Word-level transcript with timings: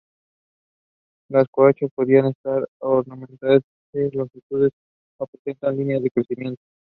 Las 1.29 1.45
conchas 1.51 1.91
podían 1.93 2.25
estar 2.25 2.67
ornamentadas 2.81 3.61
con 3.61 3.91
pliegues 3.91 4.15
longitudinales 4.15 4.73
o 5.19 5.27
presentar 5.27 5.75
líneas 5.75 6.01
de 6.01 6.09
crecimiento. 6.09 6.61